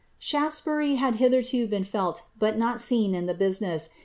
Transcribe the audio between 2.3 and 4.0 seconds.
but not seen in the businejs.